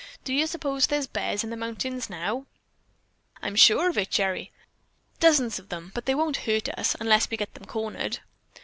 [0.23, 2.47] Do you suppose there's bears in those mountains now?"
[3.43, 4.51] "I'm sure of it, Gerry.
[5.19, 8.17] Dozens of them, but they won't hurt us, unless we get them cornered."